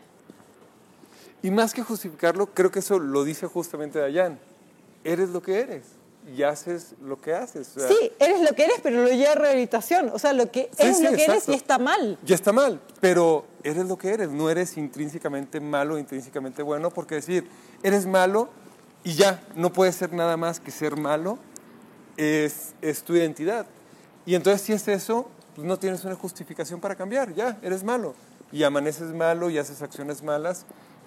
Y 1.44 1.52
más 1.52 1.74
que 1.74 1.82
justificarlo, 1.82 2.48
creo 2.48 2.72
que 2.72 2.80
eso 2.80 3.00
lo 3.00 3.24
dice 3.24 3.48
justamente 3.48 4.00
Dayan. 4.00 4.40
Eres 5.04 5.30
lo 5.30 5.42
que 5.42 5.60
eres 5.60 5.84
y 6.36 6.44
haces 6.44 6.94
lo 7.02 7.20
que 7.20 7.34
haces. 7.34 7.76
O 7.76 7.80
sea, 7.80 7.88
Sí, 7.90 8.12
eres 8.20 8.42
lo 8.42 8.56
que 8.56 8.66
eres, 8.66 8.80
pero 8.84 9.04
lo 9.04 9.10
lleva 9.10 9.32
a 9.32 9.36
rehabilitación. 9.36 10.12
O 10.14 10.20
sea, 10.20 10.34
lo 10.34 10.52
que 10.52 10.70
Sí, 10.78 10.88
es 10.88 10.98
sí, 10.98 11.04
lo 11.04 11.14
que 11.14 11.24
eres 11.24 11.50
y 11.50 11.54
está 11.54 11.80
mal. 11.80 12.20
Ya 12.24 12.36
está 12.36 12.52
mal, 12.52 12.80
pero 13.00 13.46
eres 13.64 13.88
lo 13.88 13.98
que 13.98 14.10
eres. 14.10 14.30
No 14.30 14.50
eres 14.50 14.78
intrínsecamente 14.78 15.60
malo, 15.60 15.98
intrínsecamente 15.98 16.62
bueno, 16.62 16.92
porque 16.92 17.16
decir, 17.16 17.48
eres 17.82 18.06
malo 18.06 18.50
y 19.04 19.16
ya, 19.16 19.42
no 19.56 19.74
puedes 19.74 19.96
ser 19.96 20.14
nada 20.14 20.38
más 20.38 20.60
que 20.60 20.70
ser 20.70 20.96
malo, 20.96 21.40
es, 22.18 22.74
es 22.84 23.02
tu 23.02 23.16
identidad. 23.16 23.66
Y 24.28 24.36
entonces 24.36 24.62
si 24.62 24.74
es 24.74 24.88
eso, 24.88 25.28
pues 25.56 25.68
no 25.68 25.78
tienes 25.78 26.04
una 26.04 26.16
justificación 26.16 26.80
para 26.80 26.96
cambiar, 26.96 27.34
ya, 27.34 27.58
eres 27.62 27.84
malo. 27.84 28.14
Y 28.52 28.64
amaneces 28.64 29.14
malo 29.14 29.50
y 29.50 29.58
haces 29.58 29.82
acciones 29.82 30.24
malas 30.24 30.66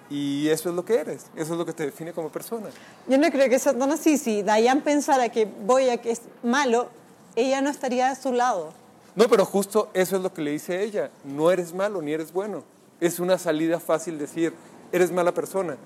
y 0.09 0.49
eso 0.49 0.69
es 0.69 0.75
lo 0.75 0.85
que 0.85 0.95
eres, 0.95 1.27
eso 1.35 1.53
es 1.53 1.57
lo 1.57 1.65
que 1.65 1.73
te 1.73 1.83
define 1.83 2.13
como 2.13 2.29
persona. 2.29 2.67
Yo 3.07 3.17
no 3.17 3.29
creo 3.31 3.49
que 3.49 3.57
sea 3.57 3.77
tan 3.77 3.91
así. 3.91 4.17
Si 4.17 4.43
Diane 4.43 4.81
pensara 4.81 5.29
que 5.29 5.45
Boyack 5.45 6.05
es 6.05 6.21
malo, 6.43 6.89
ella 7.35 7.61
no 7.61 7.69
estaría 7.69 8.11
a 8.11 8.15
su 8.15 8.31
lado. 8.31 8.73
No, 9.15 9.27
pero 9.27 9.45
justo 9.45 9.89
eso 9.93 10.17
es 10.17 10.21
lo 10.21 10.33
que 10.33 10.41
le 10.41 10.51
dice 10.51 10.83
ella. 10.83 11.09
No 11.23 11.51
eres 11.51 11.73
malo 11.73 12.01
ni 12.01 12.13
eres 12.13 12.31
bueno. 12.31 12.63
Es 12.99 13.19
una 13.19 13.37
salida 13.37 13.79
fácil 13.79 14.19
decir, 14.19 14.53
eres 14.91 15.11
mala 15.11 15.33
persona. 15.33 15.77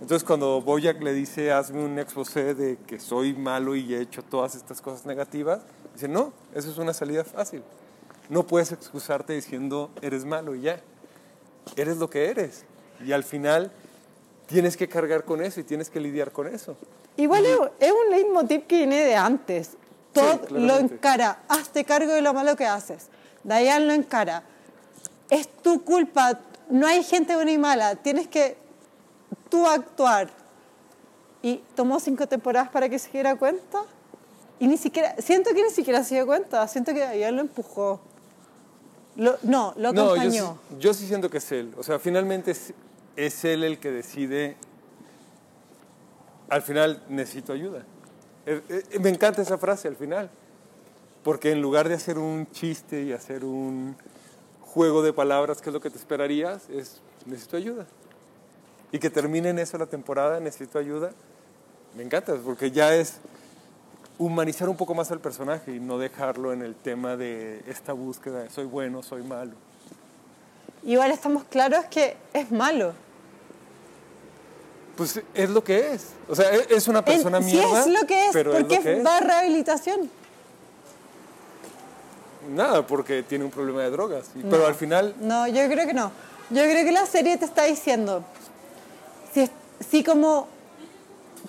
Entonces 0.00 0.24
cuando 0.24 0.60
Boyack 0.60 1.02
le 1.02 1.12
dice, 1.12 1.52
hazme 1.52 1.84
un 1.84 1.98
exposé 1.98 2.54
de 2.54 2.76
que 2.86 3.00
soy 3.00 3.34
malo 3.34 3.74
y 3.74 3.94
he 3.94 4.00
hecho 4.00 4.22
todas 4.22 4.54
estas 4.54 4.80
cosas 4.80 5.06
negativas, 5.06 5.62
dice, 5.94 6.08
no, 6.08 6.32
eso 6.54 6.70
es 6.70 6.78
una 6.78 6.92
salida 6.92 7.24
fácil. 7.24 7.62
No 8.28 8.46
puedes 8.46 8.72
excusarte 8.72 9.32
diciendo, 9.32 9.90
eres 10.00 10.24
malo 10.24 10.54
y 10.54 10.62
ya. 10.62 10.80
Eres 11.76 11.98
lo 11.98 12.08
que 12.08 12.30
eres. 12.30 12.64
Y 13.04 13.12
al 13.12 13.24
final 13.24 13.70
tienes 14.46 14.76
que 14.76 14.88
cargar 14.88 15.24
con 15.24 15.42
eso 15.42 15.60
y 15.60 15.64
tienes 15.64 15.90
que 15.90 16.00
lidiar 16.00 16.32
con 16.32 16.46
eso. 16.46 16.76
Igual 17.16 17.46
es, 17.46 17.58
es 17.80 17.92
un 17.92 18.10
leitmotiv 18.10 18.66
que 18.66 18.78
viene 18.78 19.04
de 19.04 19.14
antes. 19.14 19.76
Todo 20.12 20.34
lo 20.34 20.46
claramente. 20.46 20.94
encara. 20.94 21.42
Hazte 21.48 21.84
cargo 21.84 22.12
de 22.12 22.22
lo 22.22 22.32
malo 22.32 22.56
que 22.56 22.66
haces. 22.66 23.08
Diane 23.42 23.86
lo 23.86 23.92
encara. 23.92 24.42
Es 25.28 25.48
tu 25.48 25.84
culpa. 25.84 26.40
No 26.70 26.86
hay 26.86 27.02
gente 27.02 27.34
buena 27.34 27.52
y 27.52 27.58
mala. 27.58 27.96
Tienes 27.96 28.28
que 28.28 28.56
tú 29.50 29.66
actuar. 29.66 30.30
Y 31.42 31.62
tomó 31.74 32.00
cinco 32.00 32.26
temporadas 32.26 32.70
para 32.70 32.88
que 32.88 32.98
se 32.98 33.10
diera 33.10 33.36
cuenta. 33.36 33.82
Y 34.58 34.66
ni 34.66 34.78
siquiera, 34.78 35.14
siento 35.18 35.50
que 35.52 35.62
ni 35.62 35.70
siquiera 35.70 36.02
se 36.04 36.14
dio 36.14 36.26
cuenta. 36.26 36.66
Siento 36.68 36.94
que 36.94 37.06
Diane 37.08 37.32
lo 37.32 37.40
empujó. 37.42 38.00
Lo- 39.16 39.36
no, 39.42 39.72
lo 39.76 39.92
No, 39.92 40.04
yo 40.06 40.12
acompañó. 40.12 40.58
yo 40.78 40.92
sí 40.94 41.06
siento 41.06 41.30
que 41.30 41.38
es 41.38 41.52
él. 41.52 41.72
O 41.76 41.82
sea, 41.82 41.98
finalmente 41.98 42.50
es, 42.50 42.72
es 43.16 43.44
él 43.44 43.62
el 43.64 43.78
que 43.78 43.90
decide. 43.90 44.56
Al 46.48 46.62
final 46.62 47.02
necesito 47.08 47.52
ayuda. 47.52 47.84
Eh, 48.46 48.60
eh, 48.68 48.98
me 48.98 49.08
encanta 49.10 49.40
esa 49.42 49.56
frase 49.58 49.88
al 49.88 49.96
final. 49.96 50.30
Porque 51.22 51.52
en 51.52 51.62
lugar 51.62 51.88
de 51.88 51.94
hacer 51.94 52.18
un 52.18 52.46
chiste 52.50 53.02
y 53.02 53.12
hacer 53.12 53.44
un 53.44 53.96
juego 54.60 55.02
de 55.02 55.12
palabras, 55.12 55.62
que 55.62 55.70
es 55.70 55.74
lo 55.74 55.80
que 55.80 55.88
te 55.90 55.96
esperarías, 55.96 56.68
es 56.68 57.00
necesito 57.24 57.56
ayuda. 57.56 57.86
Y 58.92 58.98
que 58.98 59.08
termine 59.10 59.48
en 59.50 59.58
eso 59.58 59.78
la 59.78 59.86
temporada, 59.86 60.38
necesito 60.40 60.78
ayuda. 60.78 61.12
Me 61.96 62.02
encanta, 62.02 62.34
porque 62.44 62.70
ya 62.70 62.94
es 62.94 63.20
humanizar 64.18 64.68
un 64.68 64.76
poco 64.76 64.94
más 64.94 65.10
al 65.10 65.20
personaje 65.20 65.74
y 65.74 65.80
no 65.80 65.98
dejarlo 65.98 66.52
en 66.52 66.62
el 66.62 66.74
tema 66.74 67.16
de 67.16 67.62
esta 67.66 67.92
búsqueda 67.92 68.42
de 68.44 68.50
soy 68.50 68.64
bueno, 68.64 69.02
soy 69.02 69.22
malo. 69.22 69.52
Igual 70.84 71.10
estamos 71.10 71.44
claros 71.44 71.84
que 71.86 72.16
es 72.32 72.50
malo. 72.50 72.92
Pues 74.96 75.20
es 75.34 75.50
lo 75.50 75.64
que 75.64 75.92
es. 75.94 76.08
O 76.28 76.36
sea, 76.36 76.54
e- 76.54 76.66
es 76.70 76.86
una 76.86 77.04
persona 77.04 77.42
sí 77.42 77.56
mierda. 77.56 77.80
es 77.80 77.86
lo 77.88 78.06
que 78.06 78.26
es, 78.26 78.32
pero 78.32 78.52
porque 78.52 78.74
es 78.76 78.84
lo 78.84 78.90
que 78.96 79.02
va 79.02 79.16
a 79.16 79.20
rehabilitación. 79.20 80.10
Nada, 82.54 82.86
porque 82.86 83.22
tiene 83.22 83.44
un 83.44 83.50
problema 83.50 83.82
de 83.82 83.90
drogas. 83.90 84.26
Pero 84.48 84.66
al 84.66 84.74
final, 84.74 85.14
No, 85.20 85.48
yo 85.48 85.66
creo 85.68 85.86
que 85.86 85.94
no. 85.94 86.12
Yo 86.50 86.62
creo 86.62 86.84
que 86.84 86.92
la 86.92 87.06
serie 87.06 87.38
te 87.38 87.46
está 87.46 87.64
diciendo, 87.64 88.22
si, 89.32 89.48
si 89.80 90.04
como, 90.04 90.46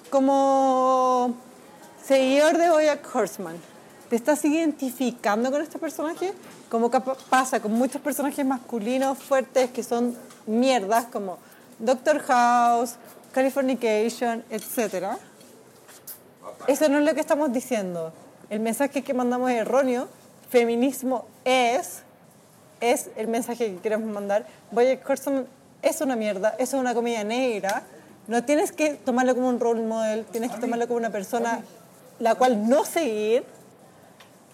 como 0.09 1.35
seguidor 2.07 2.57
de 2.57 2.69
Bojack 2.69 3.15
Horseman, 3.15 3.55
te 4.09 4.15
estás 4.15 4.45
identificando 4.45 5.51
con 5.51 5.61
este 5.61 5.79
personaje, 5.79 6.33
como 6.69 6.91
pasa 6.91 7.59
con 7.59 7.73
muchos 7.73 7.99
personajes 8.01 8.45
masculinos 8.45 9.17
fuertes 9.17 9.71
que 9.71 9.81
son 9.81 10.15
mierdas, 10.45 11.05
como 11.05 11.39
Doctor 11.79 12.19
House, 12.19 12.95
Californication, 13.33 14.43
etc. 14.51 15.17
Eso 16.67 16.87
no 16.89 16.99
es 16.99 17.05
lo 17.05 17.13
que 17.15 17.21
estamos 17.21 17.51
diciendo. 17.51 18.13
El 18.49 18.59
mensaje 18.59 19.01
que 19.01 19.13
mandamos 19.13 19.49
es 19.49 19.57
erróneo. 19.57 20.07
Feminismo 20.49 21.25
es, 21.43 22.03
es 22.81 23.09
el 23.15 23.27
mensaje 23.27 23.73
que 23.73 23.77
queremos 23.77 24.13
mandar. 24.13 24.45
Bojack 24.69 25.09
Horseman 25.09 25.47
es 25.81 25.99
una 26.01 26.15
mierda, 26.15 26.55
es 26.59 26.73
una 26.73 26.93
comedia 26.93 27.23
negra. 27.23 27.81
No 28.27 28.43
tienes 28.43 28.71
que 28.71 28.93
tomarlo 28.93 29.33
como 29.33 29.49
un 29.49 29.59
role 29.59 29.81
model, 29.81 30.25
tienes 30.25 30.51
que 30.51 30.59
tomarlo 30.59 30.87
como 30.87 30.97
una 30.97 31.09
persona 31.09 31.63
la 32.19 32.35
cual 32.35 32.67
no 32.69 32.85
seguir. 32.85 33.43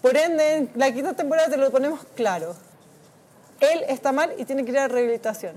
Por 0.01 0.17
ende, 0.17 0.55
en 0.57 0.71
la 0.75 0.91
quinta 0.91 1.13
temporada 1.13 1.49
te 1.49 1.57
lo 1.57 1.69
ponemos 1.71 1.99
claro. 2.15 2.55
Él 3.59 3.83
está 3.87 4.11
mal 4.11 4.33
y 4.37 4.45
tiene 4.45 4.65
que 4.65 4.71
ir 4.71 4.79
a 4.79 4.87
rehabilitación. 4.87 5.55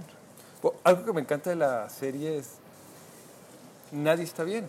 algo 0.84 1.04
que 1.04 1.12
me 1.12 1.20
encanta 1.22 1.50
de 1.50 1.56
la 1.56 1.88
serie 1.88 2.38
es, 2.38 2.48
nadie 3.92 4.24
está 4.24 4.44
bien. 4.44 4.66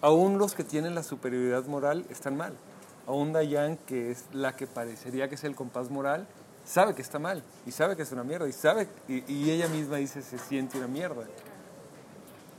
Aún 0.00 0.38
los 0.38 0.54
que 0.54 0.64
tienen 0.64 0.94
la 0.94 1.02
superioridad 1.02 1.64
moral 1.66 2.04
están 2.10 2.36
mal. 2.36 2.54
Aún 3.06 3.32
Dayan, 3.32 3.76
que 3.76 4.10
es 4.10 4.24
la 4.32 4.54
que 4.56 4.66
parecería 4.66 5.28
que 5.28 5.34
es 5.36 5.44
el 5.44 5.54
compás 5.54 5.90
moral, 5.90 6.26
sabe 6.64 6.94
que 6.94 7.02
está 7.02 7.18
mal 7.18 7.42
y 7.66 7.72
sabe 7.72 7.96
que 7.96 8.02
es 8.02 8.12
una 8.12 8.24
mierda 8.24 8.48
y 8.48 8.52
sabe 8.52 8.88
y, 9.08 9.22
y 9.32 9.50
ella 9.50 9.68
misma 9.68 9.96
dice 9.96 10.22
se 10.22 10.38
siente 10.38 10.78
una 10.78 10.88
mierda. 10.88 11.24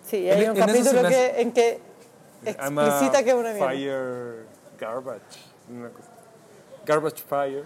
Sí, 0.10 0.28
En- 0.30 0.38
hay 0.40 0.46
un 0.48 0.58
en 0.58 0.70
eso 0.70 0.84
se 0.84 0.96
capítulo 0.96 1.02
que, 1.10 1.16
hace- 1.16 1.42
en 1.42 1.52
que 1.52 1.80
explicita 2.46 3.24
que 3.24 3.30
es 3.30 3.36
una 3.36 3.52
mierda. 3.54 3.68
Fire 3.70 4.46
garbage. 4.80 5.22
una 5.70 5.90
cosa. 5.90 6.08
Garbage 6.86 7.24
fire. 7.28 7.64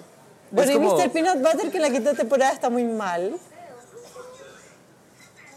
Bueno, 0.51 0.69
Es 0.71 0.75
y 0.77 0.79
como- 0.79 0.97
Mr. 0.97 1.11
Peanut 1.11 1.37
Butter, 1.39 1.71
que 1.71 1.79
la 1.79 1.89
quinta 1.89 2.13
temporada 2.13 2.51
está 2.51 2.69
muy 2.69 2.83
mal. 2.83 3.37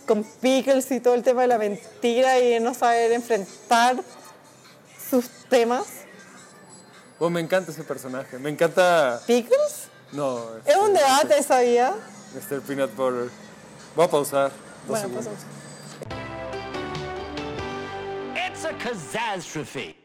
Con 0.06 0.22
Pickles 0.22 0.90
y 0.90 1.00
todo 1.00 1.14
el 1.14 1.22
tema 1.22 1.42
de 1.42 1.48
la 1.48 1.58
mentira 1.58 2.38
y 2.38 2.60
no 2.60 2.74
saber 2.74 3.12
enfrentar 3.12 3.96
sus 5.10 5.26
temas. 5.48 5.86
Oh, 7.18 7.30
me 7.30 7.40
encanta 7.40 7.70
ese 7.70 7.84
personaje. 7.84 8.38
Me 8.38 8.50
encanta. 8.50 9.20
¿Pickles? 9.26 9.88
No. 10.12 10.40
Es 10.66 10.76
un 10.76 10.94
este, 10.94 10.98
debate, 11.08 11.42
sabía. 11.42 11.94
Mr. 12.34 12.60
Peanut 12.60 12.94
Butter. 12.94 13.30
Voy 13.96 14.04
a 14.04 14.08
pausar. 14.10 14.50
Dos 14.50 14.88
Bueno, 14.88 15.08
pues 15.08 15.24
segundos. 15.24 15.44
It's 15.44 15.63
catastrophe. 18.78 20.03